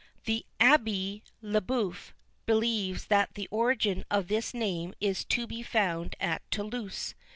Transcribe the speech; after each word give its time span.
The 0.25 0.47
Abbé 0.59 1.21
Lebœuf 1.43 2.13
believes 2.47 3.05
that 3.05 3.35
the 3.35 3.47
origin 3.51 4.03
of 4.09 4.29
this 4.29 4.51
name 4.51 4.95
is 4.99 5.23
to 5.25 5.45
be 5.45 5.61
found 5.61 6.15
at 6.19 6.41
Toulouse. 6.49 7.13